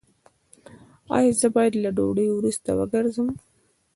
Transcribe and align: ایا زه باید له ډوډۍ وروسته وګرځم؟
ایا 1.17 1.31
زه 1.39 1.47
باید 1.55 1.73
له 1.83 1.89
ډوډۍ 1.97 2.27
وروسته 2.31 2.69
وګرځم؟ 2.79 3.29